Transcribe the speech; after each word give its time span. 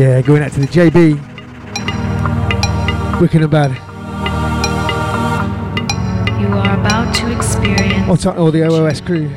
Yeah, 0.00 0.22
going 0.22 0.42
out 0.42 0.52
to 0.52 0.60
the 0.60 0.66
JB. 0.66 1.20
Wicked 3.20 3.42
and 3.42 3.50
bad. 3.50 3.70
You 6.40 6.46
are 6.56 6.80
about 6.80 7.14
to 7.16 7.30
experience 7.36 8.08
All, 8.08 8.16
ti- 8.16 8.38
all 8.38 8.50
the 8.50 8.62
OOS 8.62 9.00
crew. 9.02 9.28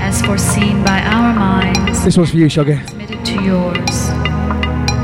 as 0.00 0.20
foreseen 0.20 0.84
by 0.84 1.00
our 1.00 1.32
minds, 1.34 2.04
This 2.04 2.18
one's 2.18 2.30
for 2.30 2.36
you, 2.36 2.46
Shoggy. 2.46 2.76
transmitted 2.76 3.24
to 3.24 3.42
yours. 3.42 4.10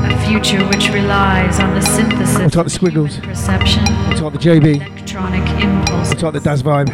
A 0.05 0.25
future 0.27 0.63
which 0.67 0.89
relies 0.89 1.59
on 1.59 1.73
the 1.73 1.81
synthesis 1.81 2.37
We'll 2.37 2.49
talk 2.51 2.65
the 2.65 2.67
of 2.67 2.71
squiggles. 2.71 3.17
perception, 3.17 3.83
We'll 4.09 4.19
talk 4.19 4.33
the 4.33 4.39
JB. 4.39 4.75
electronic 4.75 5.47
impulse, 5.59 6.09
We'll 6.11 6.19
talk 6.19 6.33
the 6.33 6.39
Daz 6.39 6.61
vibe. 6.61 6.89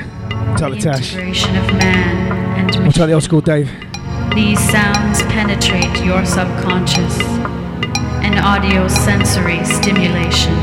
We'll 0.47 0.55
talk 0.55 0.71
the 0.71 0.79
Tash. 0.79 1.13
integration 1.15 1.53
of 1.57 1.65
man 1.73 2.31
and 2.59 2.75
We'll 2.83 2.93
talk 2.93 3.07
the 3.07 3.13
old 3.13 3.23
school 3.23 3.41
Dave. 3.41 3.69
These 4.33 4.59
sounds 4.71 5.21
penetrate 5.23 6.05
your 6.05 6.23
subconscious. 6.23 7.17
Audio 8.41 8.87
sensory 8.87 9.63
stimulation 9.65 10.53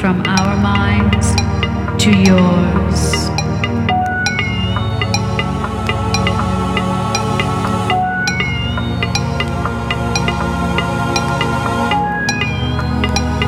from 0.00 0.22
our 0.26 0.56
minds 0.56 1.34
to 2.02 2.10
yours. 2.10 3.28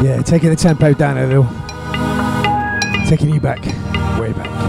Yeah, 0.02 0.22
taking 0.24 0.50
the 0.50 0.56
tempo 0.56 0.92
down 0.92 1.17
a 1.17 1.27
little. 1.27 1.48
Taking 3.08 3.30
you 3.34 3.41
back, 3.41 3.64
way 4.20 4.33
back. 4.33 4.61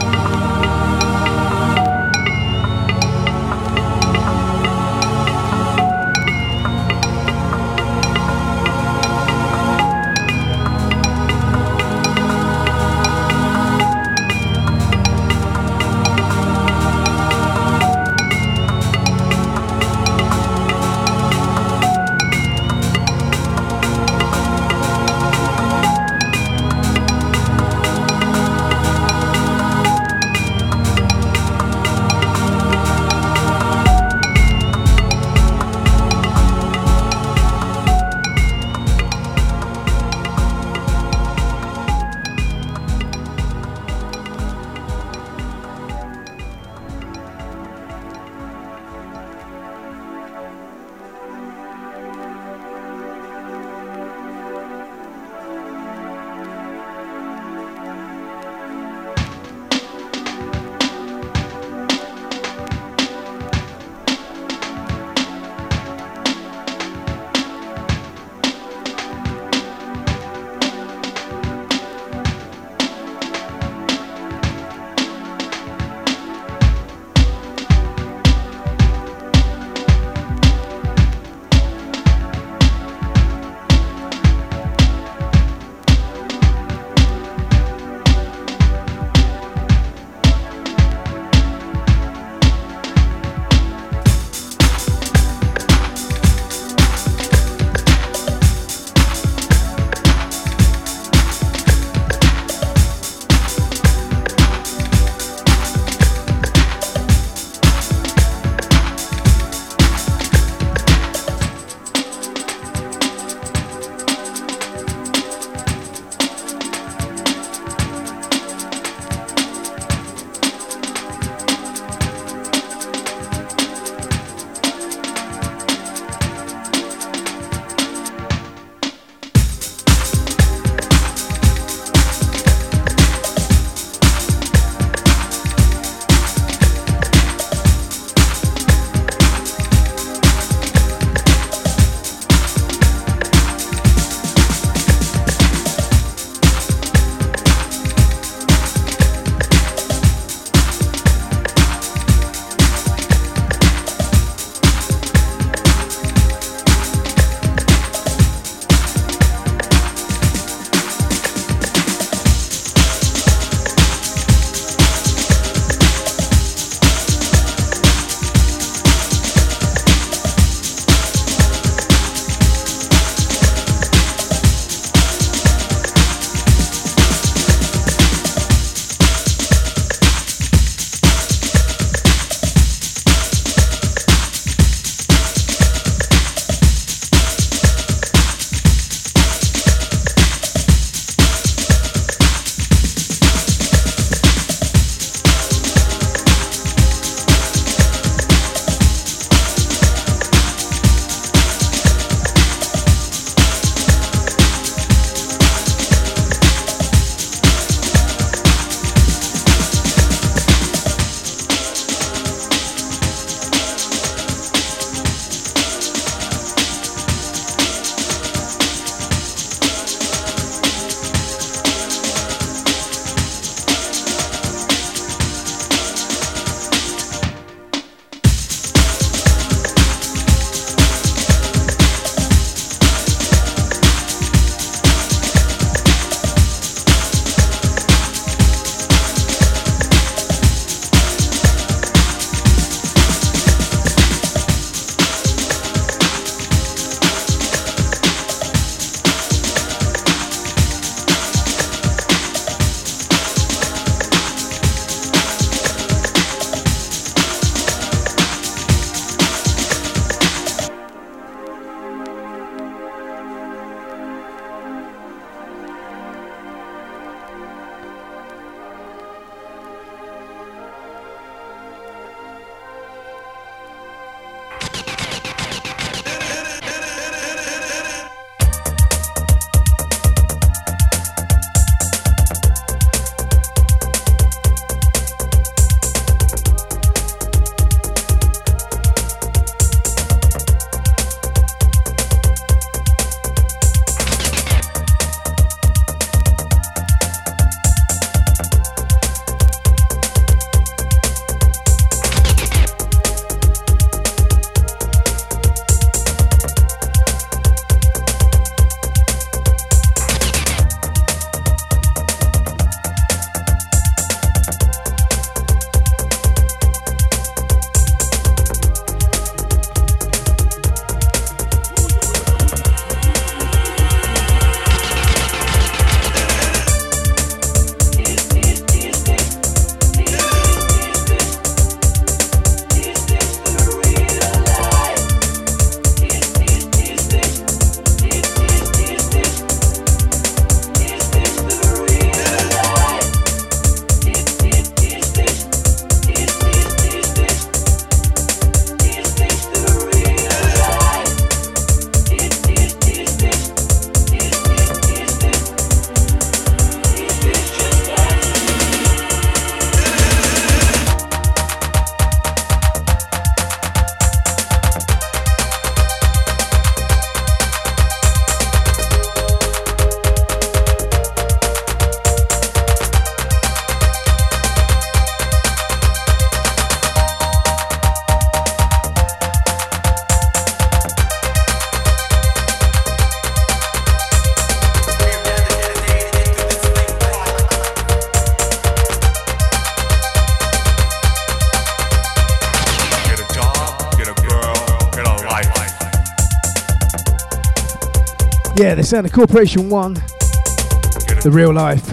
Yeah, 398.64 398.76
the 398.76 398.84
sound 398.86 399.06
of 399.06 399.12
Corporation 399.12 399.70
One, 399.70 399.96
the 399.96 401.30
real 401.30 401.54
life. 401.54 401.86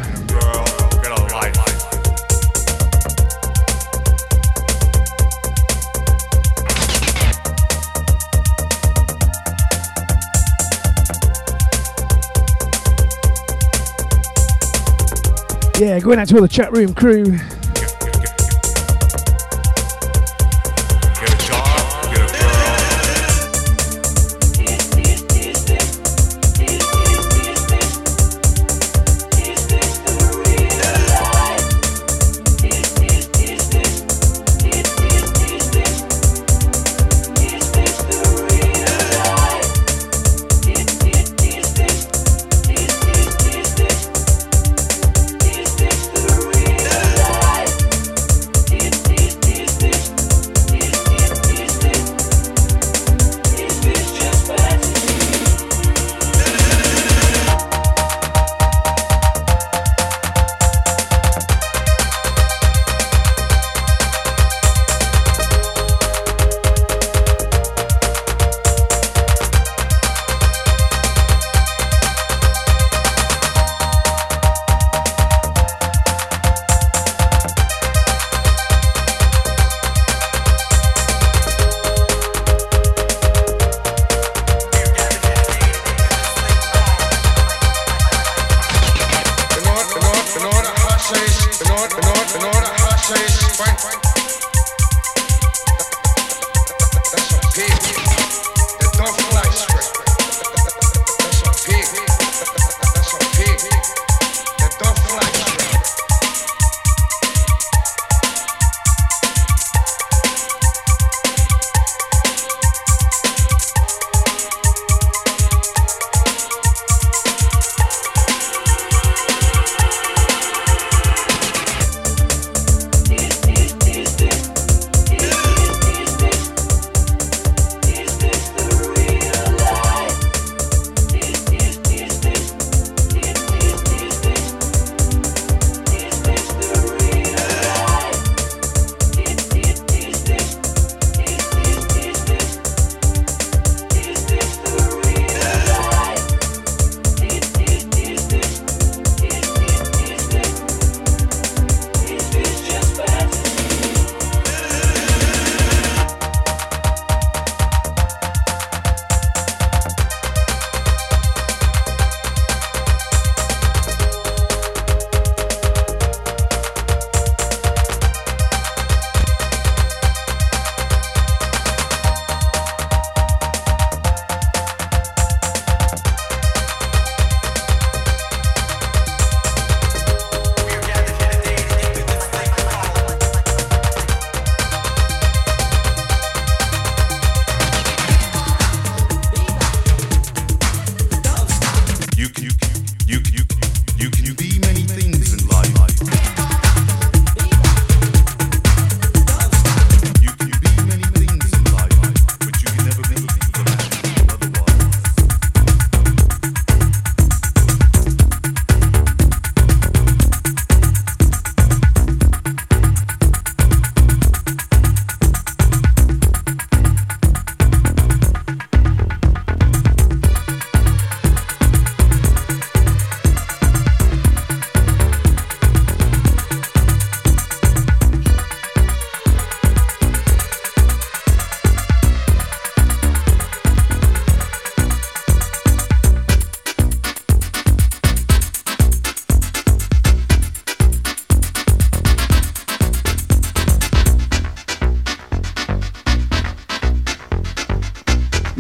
Yeah, 15.81 15.99
going 15.99 16.21
out 16.21 16.29
to 16.29 16.37
all 16.37 16.43
the 16.43 16.49
chat 16.49 16.71
room 16.71 16.95
crew. 16.95 17.37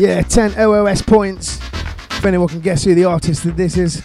Yeah, 0.00 0.22
10 0.22 0.58
OOS 0.58 1.02
points. 1.02 1.58
If 1.58 2.24
anyone 2.24 2.48
can 2.48 2.60
guess 2.60 2.84
who 2.84 2.94
the 2.94 3.04
artist 3.04 3.44
that 3.44 3.58
this 3.58 3.76
is. 3.76 4.02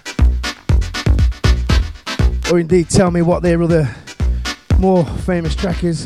Or 2.52 2.60
indeed 2.60 2.90
tell 2.90 3.12
me 3.12 3.22
what 3.22 3.44
their 3.44 3.64
other 3.64 3.90
more 4.78 5.06
famous 5.06 5.56
track 5.56 5.86
is. 5.86 6.06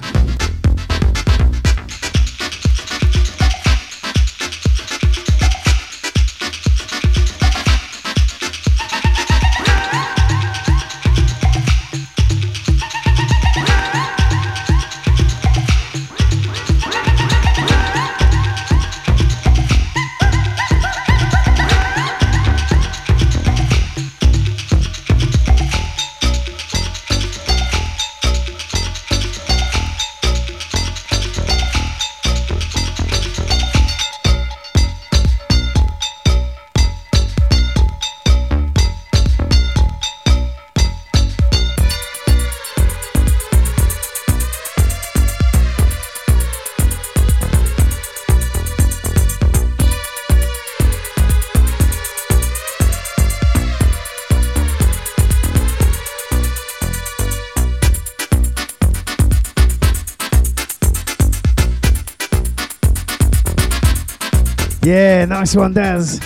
Nice 65.39 65.55
one, 65.55 65.71
Daz. 65.71 66.19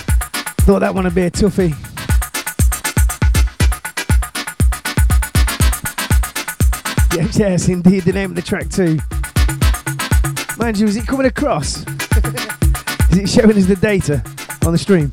Thought 0.66 0.80
that 0.80 0.92
one 0.92 1.04
would 1.04 1.14
be 1.14 1.22
a 1.22 1.30
toughie. 1.30 1.70
Yes, 7.14 7.38
yes, 7.38 7.68
indeed, 7.68 8.02
the 8.02 8.12
name 8.12 8.30
of 8.30 8.34
the 8.34 8.42
track 8.42 8.68
too. 8.70 8.98
Mind 10.58 10.80
you, 10.80 10.88
is 10.88 10.96
it 10.96 11.06
coming 11.06 11.26
across? 11.26 11.76
is 13.12 13.18
it 13.18 13.28
showing 13.28 13.56
us 13.56 13.66
the 13.66 13.78
data 13.80 14.20
on 14.66 14.72
the 14.72 14.78
stream? 14.78 15.12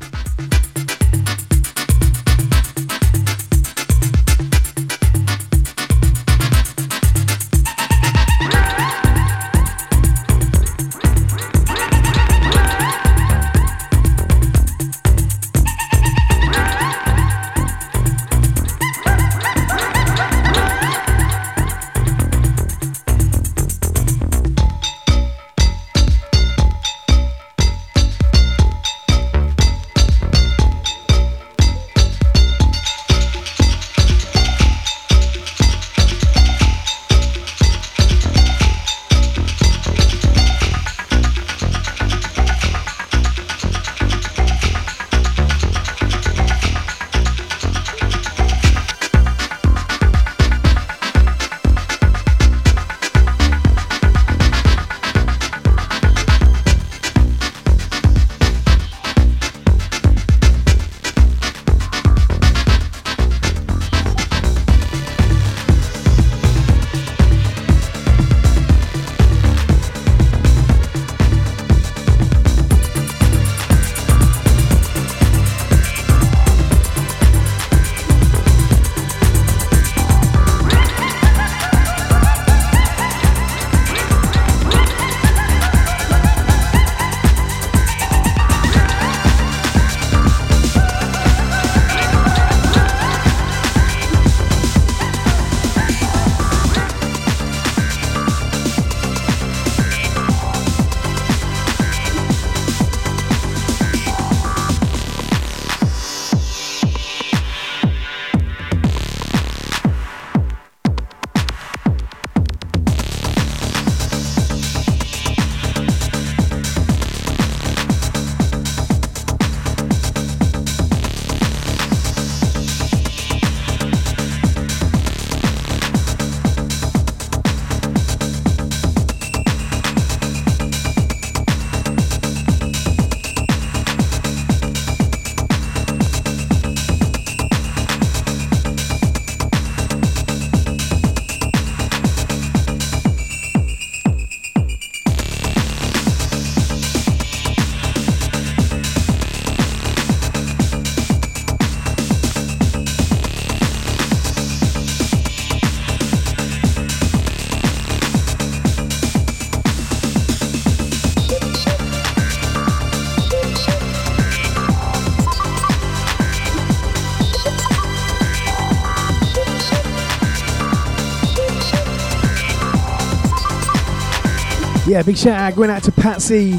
Yeah, 174.92 175.00
big 175.02 175.16
shout 175.16 175.32
out 175.32 175.56
going 175.56 175.70
out 175.70 175.82
to 175.84 175.92
Patsy. 175.92 176.50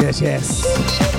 Yes, 0.00 0.20
yes. 0.20 1.13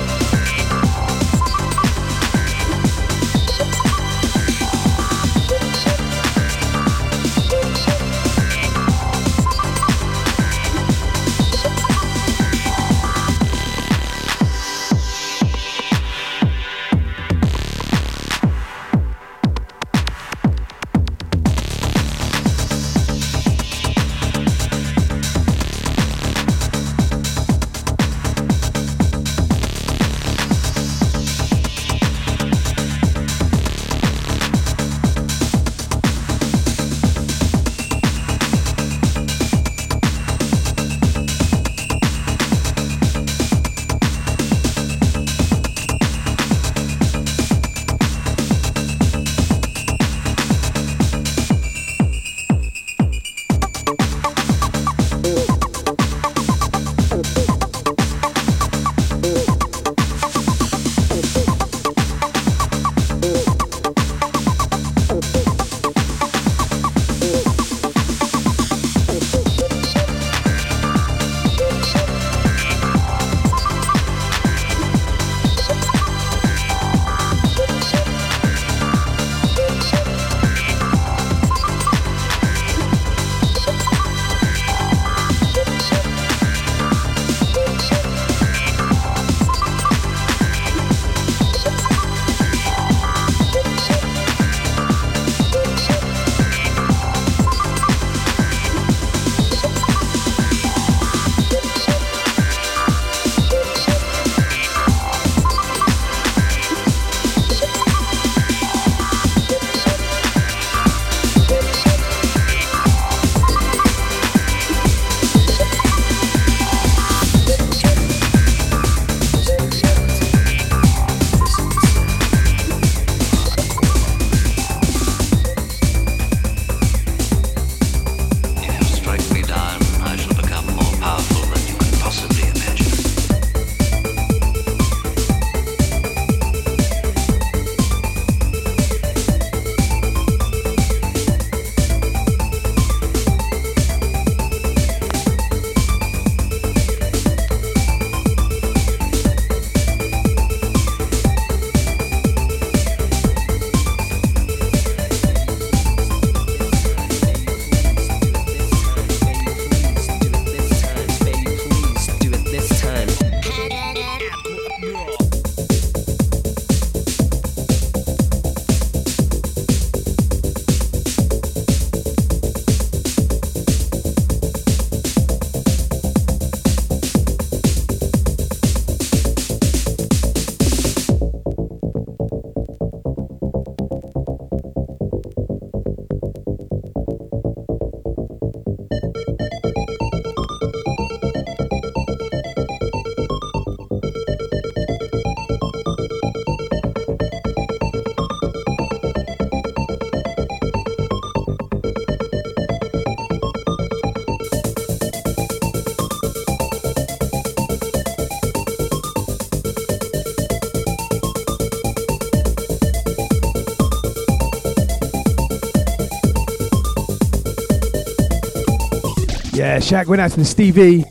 Yeah, 219.66 219.78
Shaq 219.78 220.06
went 220.06 220.20
out 220.20 220.30
to 220.30 220.36
the 220.36 220.44
Stevie. 220.44 221.04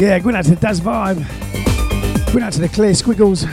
Yeah, 0.00 0.18
going 0.18 0.34
out 0.34 0.46
to 0.46 0.54
the 0.54 0.56
Daz 0.56 0.80
Vibe. 0.80 1.18
Going 2.32 2.42
out 2.42 2.54
to 2.54 2.60
the 2.62 2.70
Clear 2.70 2.94
Squiggles. 2.94 3.44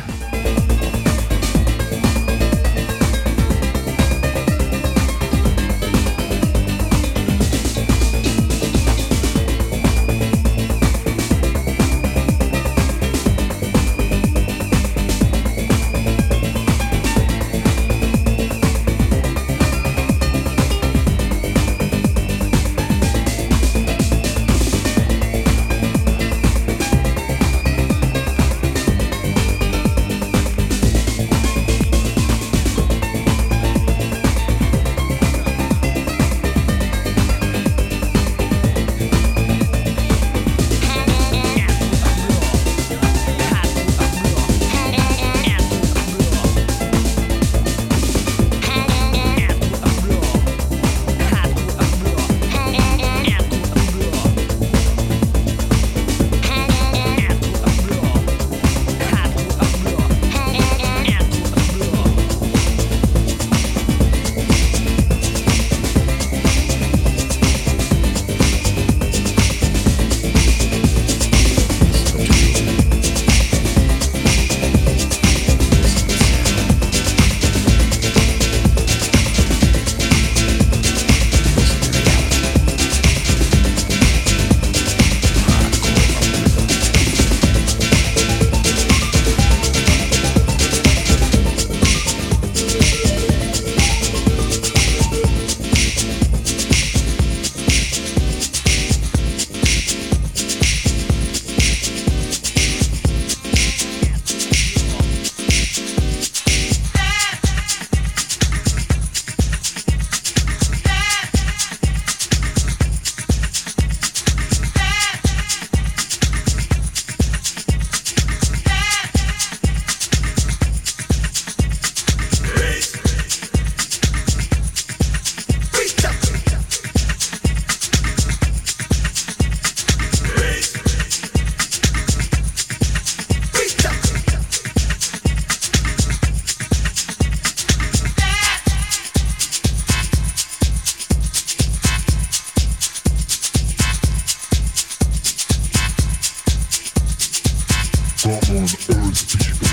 someone 148.28 148.64
Earth 148.64 149.38
people. 149.40 149.68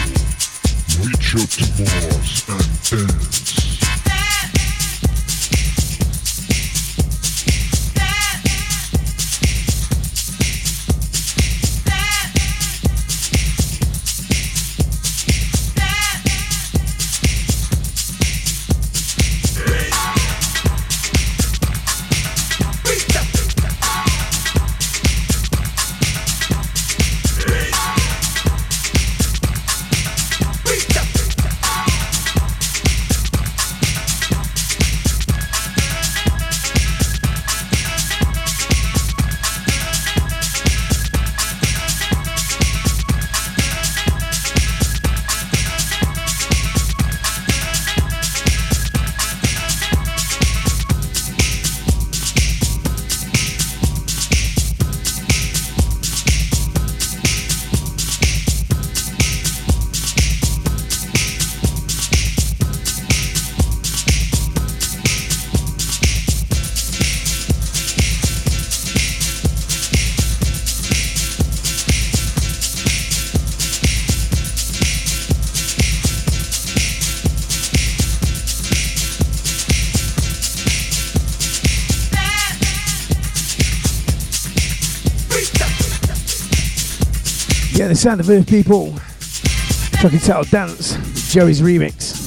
Reach 1.05 1.35
out 1.35 1.49
to 1.51 1.65
Mars 1.83 2.49
and 2.49 3.11
end. 3.11 3.44
Sound 88.05 88.21
of 88.21 88.29
Earth 88.29 88.47
people. 88.47 88.93
Track 89.99 90.13
titled 90.21 90.51
Dance, 90.51 91.33
Joey's 91.33 91.63
remix. 91.63 92.21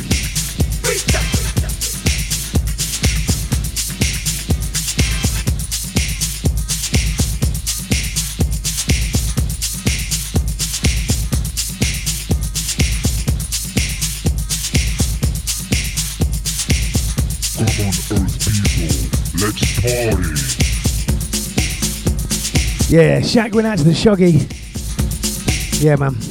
Let's 19.40 19.84
party. 19.84 20.24
Yeah, 22.90 23.20
Shaq 23.20 23.54
went 23.54 23.68
out 23.68 23.78
to 23.78 23.84
the 23.84 23.92
Shoggy. 23.92 24.67
Yeah, 25.80 25.96
man. 25.96 26.27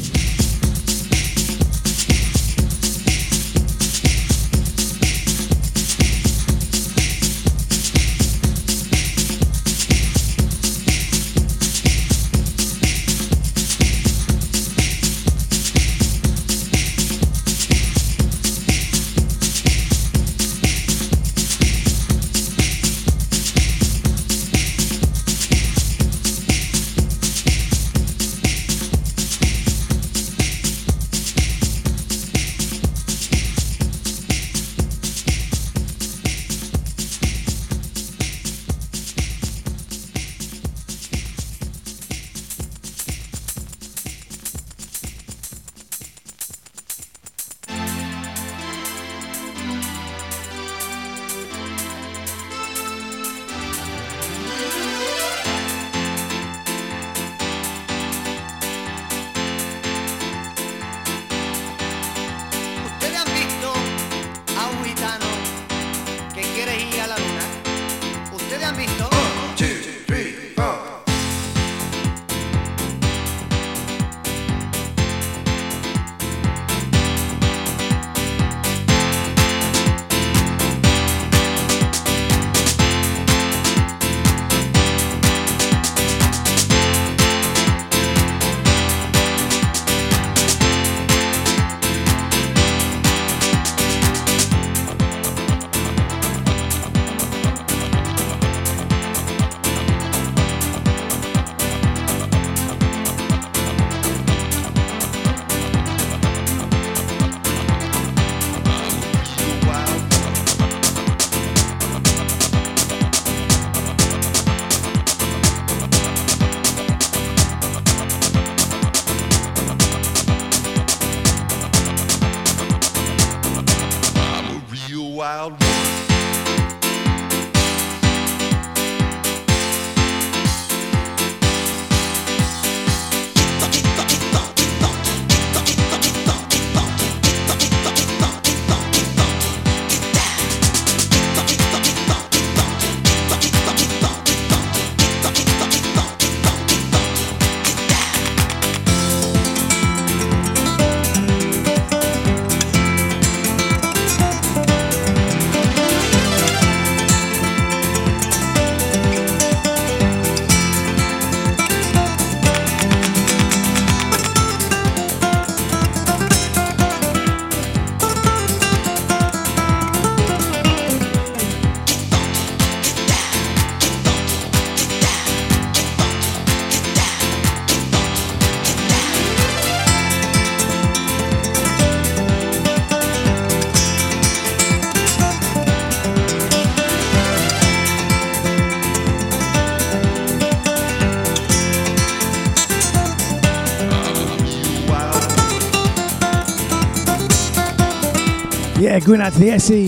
Yeah, 198.78 199.00
going 199.00 199.22
out 199.22 199.32
to 199.32 199.38
the 199.38 199.50
SE. 199.52 199.86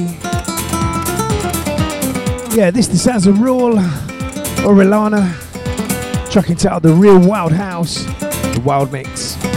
Yeah, 2.57 2.71
this 2.71 2.89
the 2.89 2.97
sounds 2.97 3.27
of 3.27 3.37
Rawl 3.37 3.77
or 4.65 4.75
Rilana. 4.75 5.35
Track 6.33 6.47
The 6.83 6.93
Real 6.93 7.19
Wild 7.19 7.53
House, 7.53 8.05
the 8.05 8.63
Wild 8.65 8.91
Mix. 8.91 9.48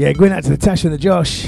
Yeah, 0.00 0.14
going 0.14 0.32
out 0.32 0.42
to 0.44 0.48
the 0.48 0.56
Tash 0.56 0.84
and 0.84 0.94
the 0.94 0.96
Josh. 0.96 1.44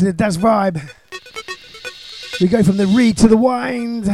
They 0.00 0.08
requested 0.08 0.40
it. 0.40 0.42
Vibe. 0.42 0.90
We 2.40 2.48
go 2.48 2.62
from 2.62 2.76
the 2.76 2.86
reed 2.86 3.16
to 3.18 3.28
the 3.28 3.36
wind. 3.36 4.10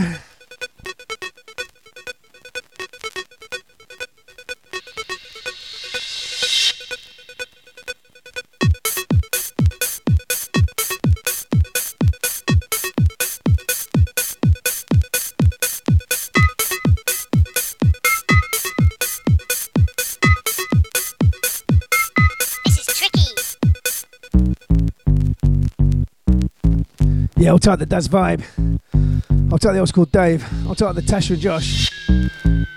Yeah, 27.40 27.52
I'll 27.52 27.58
take 27.58 27.78
the 27.78 27.86
Daz 27.86 28.06
vibe. 28.06 28.42
I'll 29.50 29.58
take 29.58 29.72
the 29.72 29.78
old 29.78 29.88
school 29.88 30.04
Dave. 30.04 30.46
I'll 30.68 30.74
take 30.74 30.94
the 30.94 31.00
Tasha 31.00 31.30
and 31.30 31.40
Josh. 31.40 31.88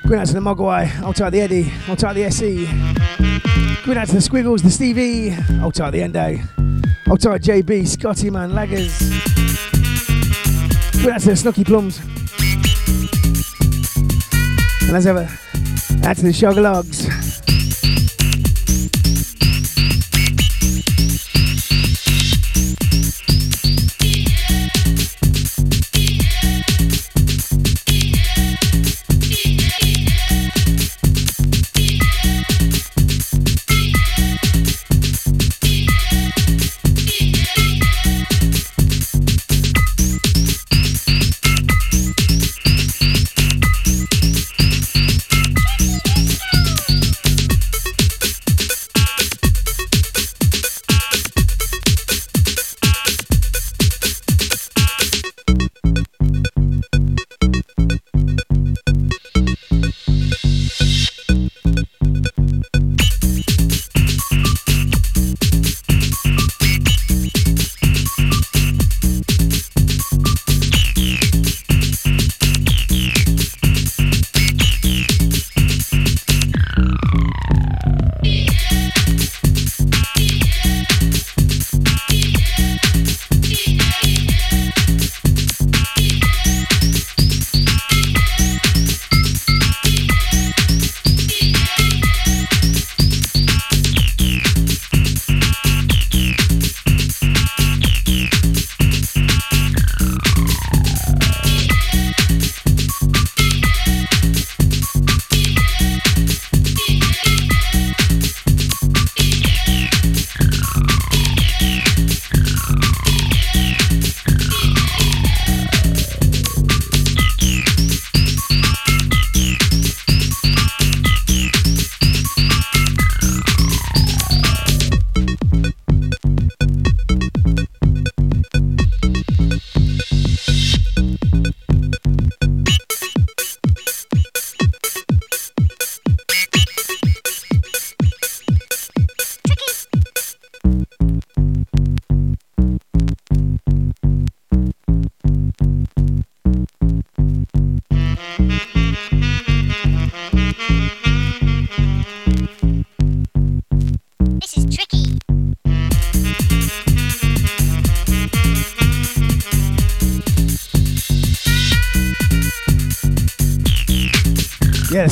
Going 0.07 0.21
out 0.21 0.27
to 0.27 0.33
the 0.33 0.39
Mogwai. 0.39 0.89
I'll 1.01 1.11
take 1.11 1.33
the 1.33 1.41
Eddie. 1.41 1.69
I'll 1.89 1.97
take 1.97 2.15
the 2.15 2.23
SE. 2.23 2.65
Going 3.85 3.97
out 3.97 4.07
to 4.07 4.13
the 4.13 4.21
Squiggles, 4.21 4.63
the 4.63 4.71
Stevie. 4.71 5.35
I'll 5.59 5.73
take 5.73 5.91
the 5.91 6.01
Endo. 6.01 6.39
I'll 7.07 7.17
take 7.17 7.41
JB, 7.41 7.85
Scotty 7.85 8.29
Man, 8.29 8.51
Laggers. 8.51 8.97
Going 11.03 11.13
out 11.13 11.19
to 11.19 11.31
the 11.31 11.35
Snooky 11.35 11.65
Plums. 11.65 11.99
And 14.87 14.95
as 14.95 15.05
ever, 15.05 15.27
out 16.07 16.15
to 16.15 16.23
the 16.23 16.31
Sugar 16.31 16.61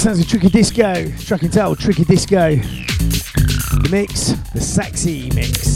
sounds 0.02 0.20
of 0.20 0.28
Tricky 0.28 0.50
Disco. 0.50 1.12
Track 1.20 1.44
and 1.44 1.54
title 1.54 1.76
Tricky 1.76 2.04
Disco. 2.04 2.56
The 2.56 3.88
mix, 3.92 4.32
the 4.52 4.60
sexy 4.60 5.30
mix. 5.36 5.71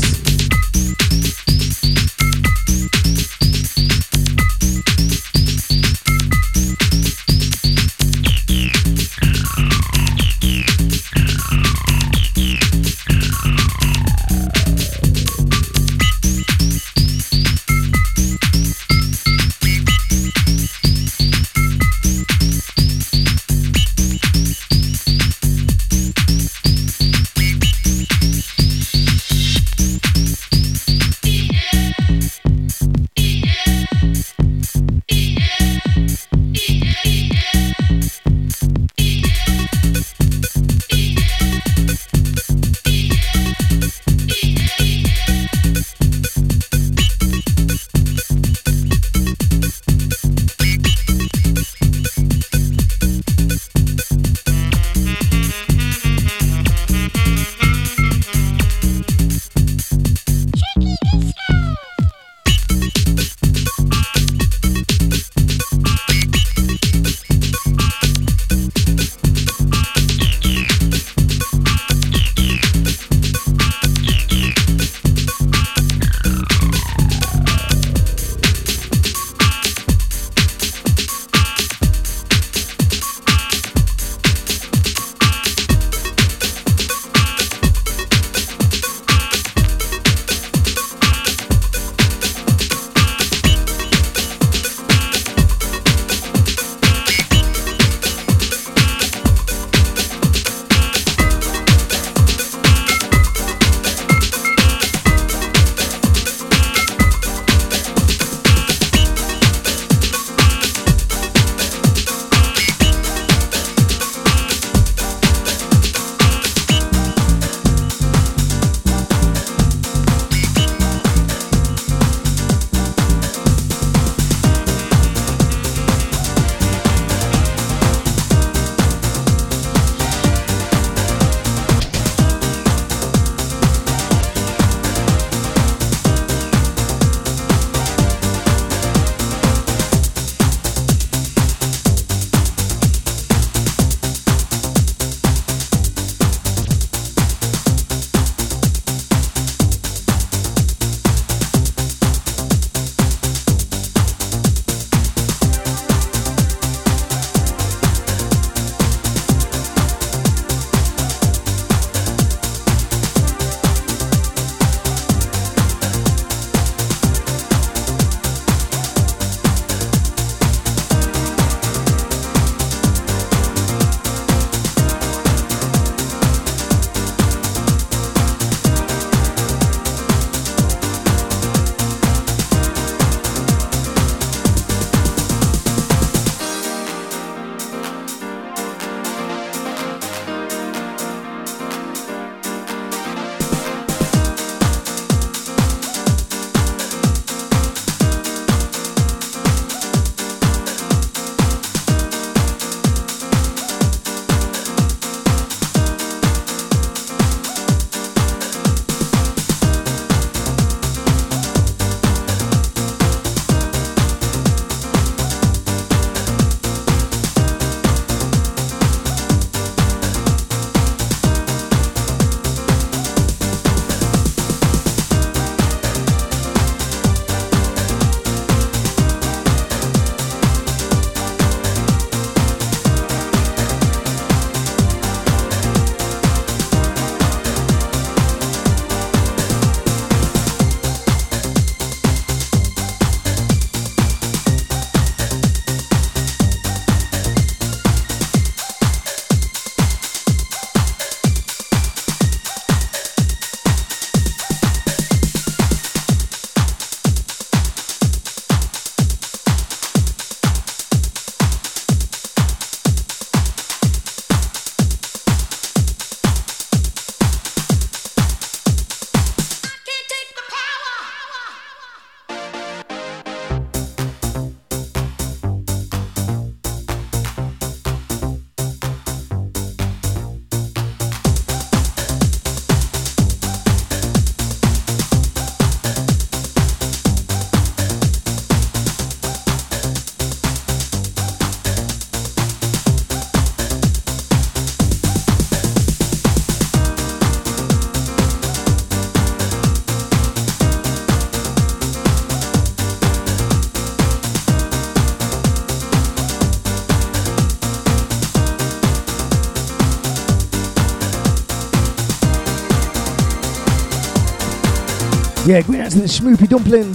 Yeah, 315.46 315.62
going 315.62 315.80
out 315.80 315.92
to 315.92 316.00
the 316.00 316.06
Schmoopy 316.06 316.48
Dumpling. 316.48 316.92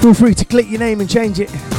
Feel 0.00 0.14
free 0.14 0.34
to 0.34 0.44
click 0.46 0.70
your 0.70 0.80
name 0.80 1.00
and 1.00 1.10
change 1.10 1.38
it. 1.38 1.71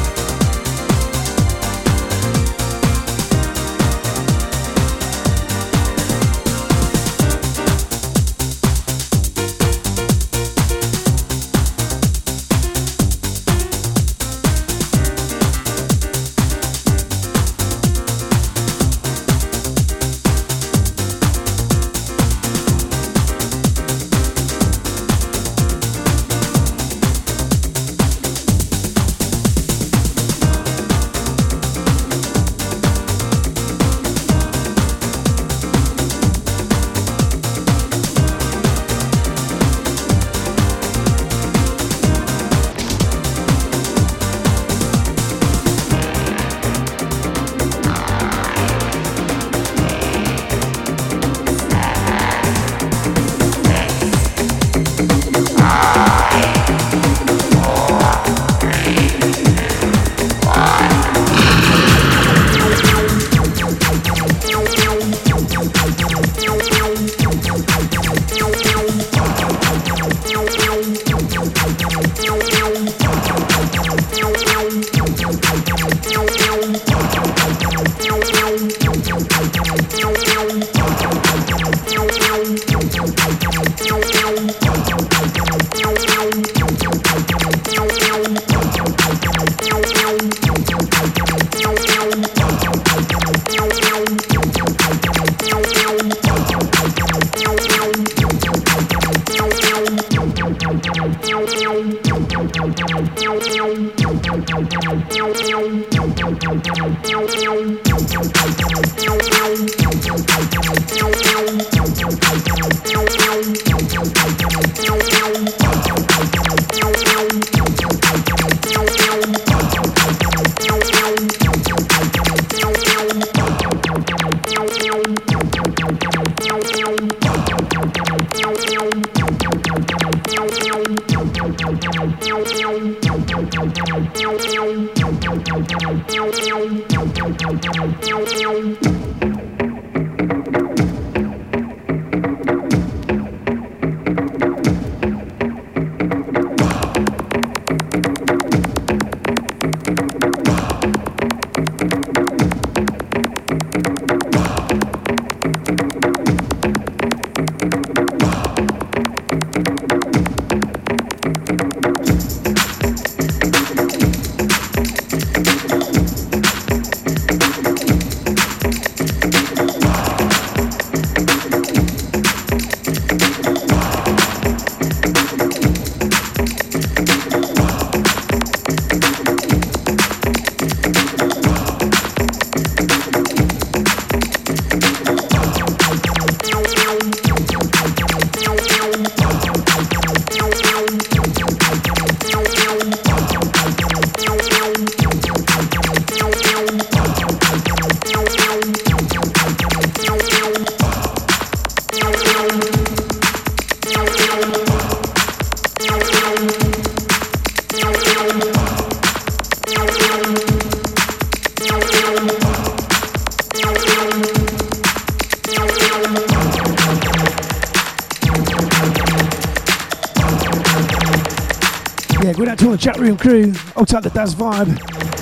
Take 223.94 224.04
the 224.04 224.10
Daz 224.10 224.34
vibe. 224.34 224.72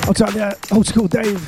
I'll 0.08 0.14
take 0.14 0.34
the 0.34 0.58
old 0.74 0.88
school 0.88 1.08
Dave. 1.08 1.46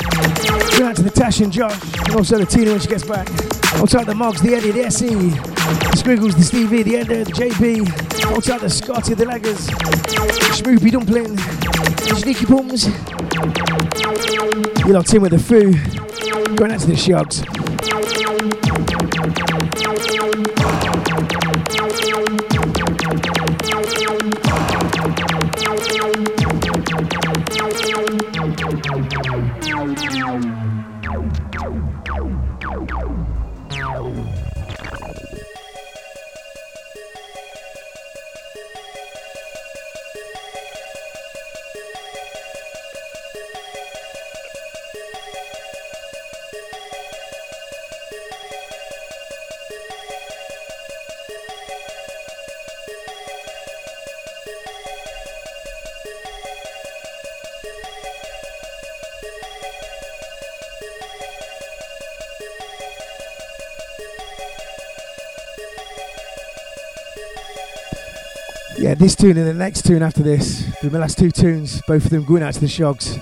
Going 0.77 0.89
out 0.89 0.95
to 0.97 1.03
the 1.03 1.09
Tash 1.09 1.39
and 1.39 1.53
Josh. 1.53 1.79
And 1.99 2.15
also 2.17 2.37
the 2.37 2.45
Tina 2.45 2.71
when 2.71 2.81
she 2.81 2.87
gets 2.87 3.05
back. 3.05 3.29
I'll 3.75 3.87
take 3.87 4.07
the 4.07 4.13
Mogs, 4.13 4.41
the 4.41 4.53
Eddie, 4.53 4.71
the 4.71 4.85
SE. 4.87 5.07
The 5.07 5.95
Squiggles, 5.95 6.35
the 6.35 6.43
Stevie, 6.43 6.83
the 6.83 6.97
Ender, 6.97 7.23
the 7.23 7.31
JB. 7.31 8.25
I'll 8.25 8.41
take 8.41 8.59
the 8.59 8.69
Scotty, 8.69 9.13
the 9.13 9.23
Leggers. 9.23 9.67
The 9.67 10.63
Schmoopy 10.63 10.91
Dumpling. 10.91 11.39
Sneaky 12.19 12.45
Pums. 12.45 12.87
You 14.85 14.93
locked 14.93 15.13
in 15.13 15.21
with 15.21 15.31
the 15.31 15.39
Foo. 15.39 15.71
Going 16.55 16.73
out 16.73 16.81
to 16.81 16.87
the 16.87 16.93
Shugs. 16.93 17.62
Ow, 29.15 29.19
ow, 29.19 29.35
ow, 29.35 29.93
ow, 30.25 30.89
ow, 31.05 31.23
ow, 31.59 31.73
ow, 32.09 32.27
ow, 32.63 32.87
ow, 32.93 33.11
ow, 33.69 34.52
Yeah, 68.93 68.99
this 68.99 69.15
tune 69.15 69.37
and 69.37 69.47
the 69.47 69.55
next 69.55 69.87
tune 69.87 70.03
after 70.03 70.21
this. 70.21 70.71
The 70.83 70.91
last 70.91 71.17
two 71.17 71.31
tunes, 71.31 71.81
both 71.87 72.05
of 72.05 72.11
them 72.11 72.23
going 72.25 72.43
out 72.43 72.53
to 72.53 72.59
the 72.59 72.67
Shogs. 72.67 73.19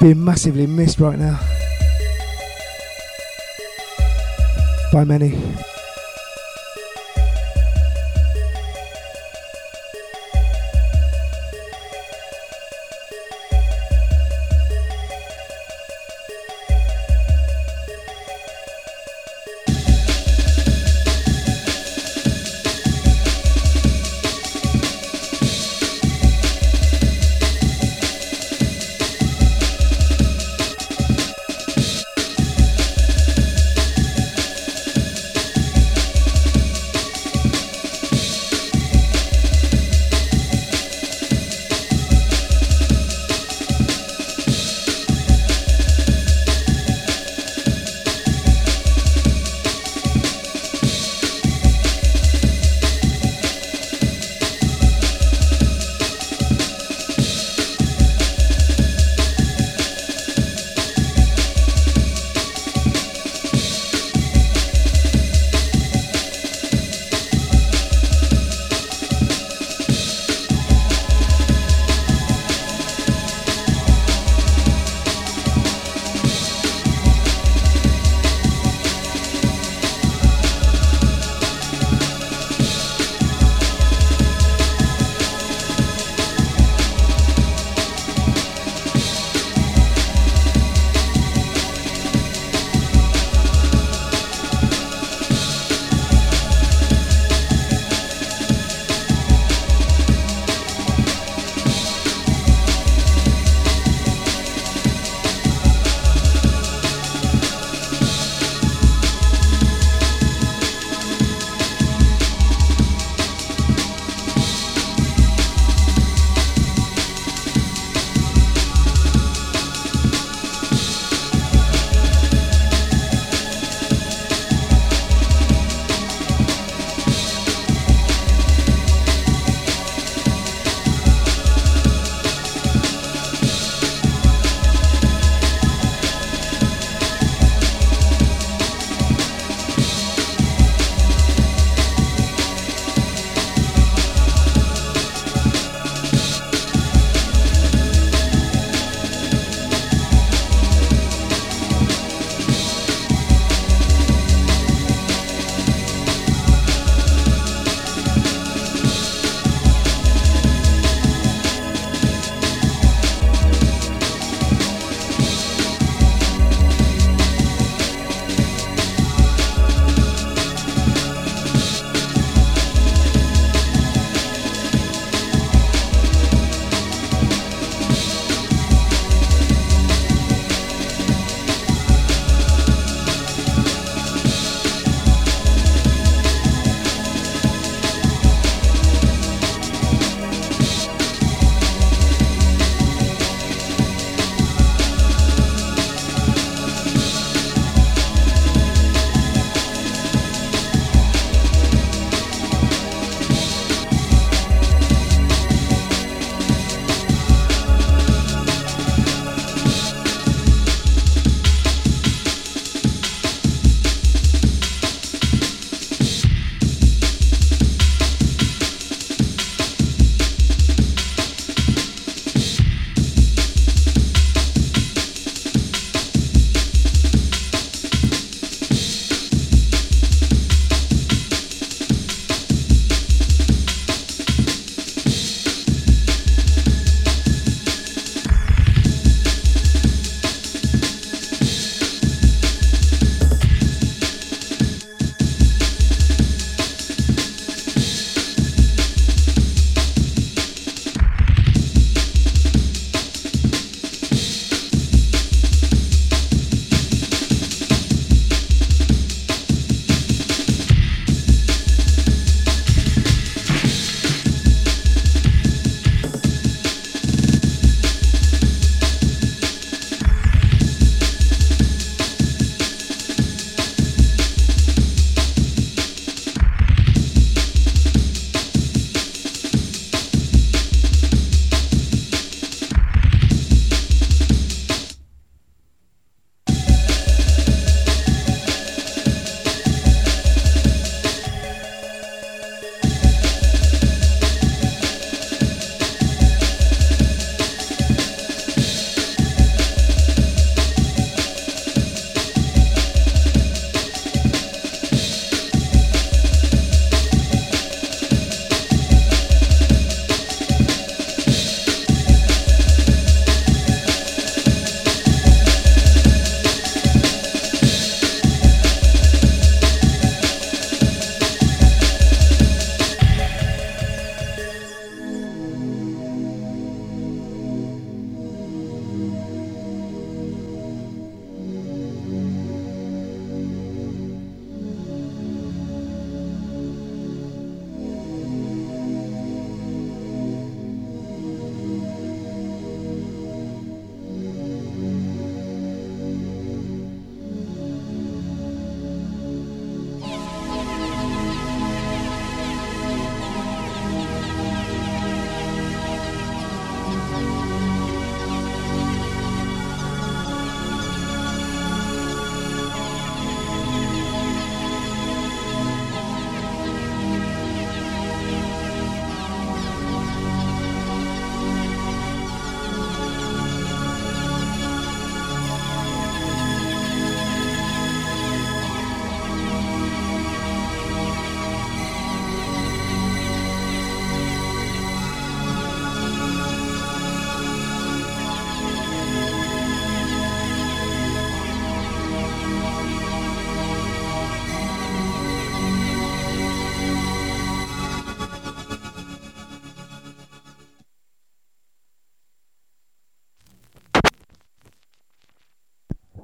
Being 0.00 0.24
massively 0.24 0.66
missed 0.66 0.98
right 0.98 1.18
now. 1.18 1.38
By 4.90 5.04
many. 5.04 5.38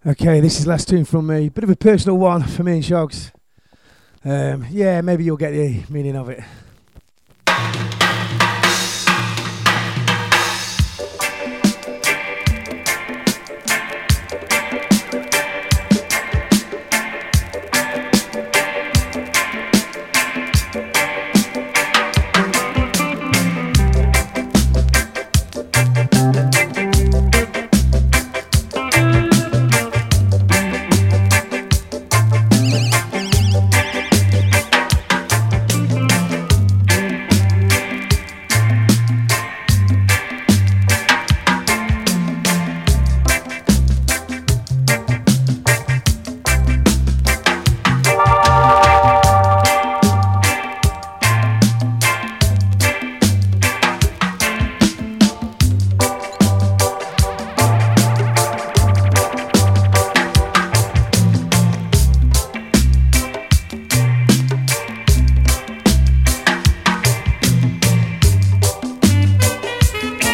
Okay, 0.09 0.41
this 0.41 0.59
is 0.59 0.67
last 0.67 0.89
tune 0.89 1.05
from 1.05 1.27
me. 1.27 1.51
Bit 1.51 1.65
of 1.65 1.71
a 1.71 1.77
personal 1.77 2.17
one 2.17 2.43
for 2.43 2.65
me 2.65 2.73
and 2.73 2.83
Shogs. 2.83 3.31
Um, 4.25 4.65
yeah, 4.71 5.03
maybe 5.03 5.23
you'll 5.23 5.37
get 5.37 5.51
the 5.51 5.83
meaning 5.91 6.17
of 6.17 6.31
it. 6.31 6.43